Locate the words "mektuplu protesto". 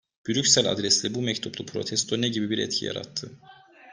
1.27-2.21